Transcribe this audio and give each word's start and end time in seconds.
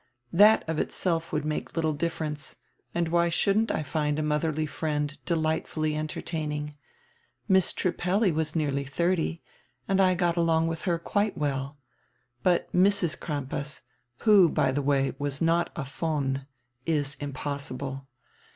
That 0.33 0.67
of 0.67 0.79
itself 0.79 1.31
would 1.31 1.45
make 1.45 1.73
littie 1.73 1.95
difference, 1.95 2.55
and 2.95 3.09
why 3.09 3.29
shouldn't 3.29 3.69
I 3.69 3.83
find 3.83 4.17
a 4.17 4.23
modierly 4.23 4.67
friend 4.67 5.15
delightfully 5.25 5.95
entertain 5.95 6.51
ing? 6.51 6.73
Miss 7.47 7.71
Trippelli 7.71 8.31
was 8.33 8.55
nearly 8.55 8.83
diirty, 8.83 9.41
and 9.87 10.01
I 10.01 10.15
got 10.15 10.37
along 10.37 10.67
widi 10.67 10.81
her 10.85 10.97
quite 10.97 11.37
well. 11.37 11.77
But 12.41 12.73
Mrs. 12.73 13.15
Crampas, 13.19 13.83
who 14.21 14.49
by 14.49 14.71
die 14.71 14.81
way 14.81 15.13
was 15.19 15.39
not 15.39 15.69
a 15.75 15.83
von, 15.83 16.47
is 16.87 17.13
impossible. 17.19 18.07